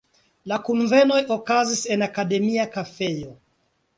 La 0.51 0.57
kunvenoj 0.69 1.19
okazis 1.35 1.83
en 1.97 2.05
Akademia 2.07 2.65
kafejo. 2.79 3.37